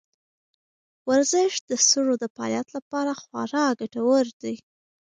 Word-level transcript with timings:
ورزش 1.09 1.53
د 1.69 1.71
سږو 1.89 2.15
د 2.21 2.25
فعالیت 2.35 2.67
لپاره 2.77 3.11
خورا 3.21 3.65
ګټور 3.79 4.25
دی. 4.41 4.55